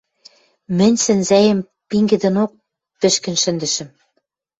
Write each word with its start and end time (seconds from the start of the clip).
Мӹнь 0.77 0.99
сӹнзӓэм 1.03 1.59
пингӹдӹнок 1.89 2.51
пӹшкӹн 2.99 3.35
шӹндӹшӹм. 3.43 3.89